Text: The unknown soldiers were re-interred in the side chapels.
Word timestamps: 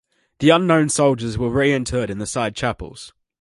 The 0.39 0.49
unknown 0.49 0.89
soldiers 0.89 1.37
were 1.37 1.51
re-interred 1.51 2.09
in 2.09 2.17
the 2.17 2.25
side 2.25 2.55
chapels. 2.55 3.13